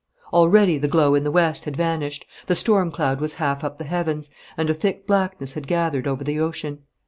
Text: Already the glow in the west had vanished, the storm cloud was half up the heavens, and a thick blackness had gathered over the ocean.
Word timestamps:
Already 0.33 0.79
the 0.79 0.87
glow 0.87 1.13
in 1.13 1.23
the 1.23 1.29
west 1.29 1.65
had 1.65 1.77
vanished, 1.77 2.25
the 2.47 2.55
storm 2.55 2.89
cloud 2.91 3.21
was 3.21 3.35
half 3.35 3.63
up 3.63 3.77
the 3.77 3.83
heavens, 3.83 4.31
and 4.57 4.67
a 4.67 4.73
thick 4.73 5.05
blackness 5.05 5.53
had 5.53 5.67
gathered 5.67 6.07
over 6.07 6.23
the 6.23 6.39
ocean. 6.39 6.79